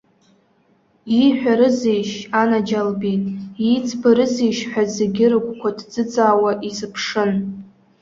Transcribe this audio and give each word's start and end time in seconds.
Ииҳәарызеишь, 1.19 2.15
анаџьалбеит, 2.41 3.23
ииӡбарызеишь 3.67 4.61
ҳәа 4.69 4.83
зегьы 4.95 5.25
рыгәқәа 5.31 5.69
ҭӡыӡаауа 5.77 6.51
изыԥшын. 6.69 7.31